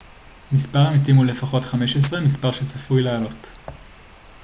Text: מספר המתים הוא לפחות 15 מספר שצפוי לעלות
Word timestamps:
מספר 0.51 0.79
המתים 0.79 1.15
הוא 1.15 1.25
לפחות 1.25 1.63
15 1.65 2.21
מספר 2.21 2.51
שצפוי 2.51 3.03
לעלות 3.03 3.47